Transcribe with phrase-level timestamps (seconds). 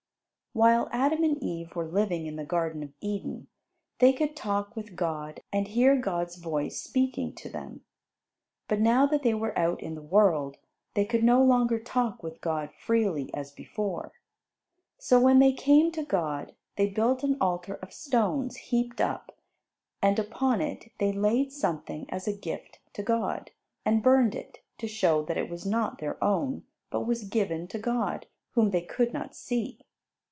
[0.53, 3.47] While Adam and Eve were living in the Garden of Eden,
[3.99, 7.85] they could talk with God and hear God's voice speaking to them.
[8.67, 10.57] But now that they were out in the world,
[10.93, 14.11] they could no longer talk with God freely, as before.
[14.97, 19.33] So when they came to God, they built an altar of stones heaped up,
[20.01, 23.51] and upon it, they laid something as a gift to God,
[23.85, 27.79] and burned it, to show that it was not their own, but was given to
[27.79, 29.79] God, whom they could not see.